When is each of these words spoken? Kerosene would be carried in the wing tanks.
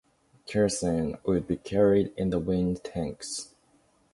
Kerosene 0.47 1.19
would 1.27 1.45
be 1.47 1.57
carried 1.57 2.11
in 2.17 2.31
the 2.31 2.39
wing 2.39 2.77
tanks. 2.77 3.53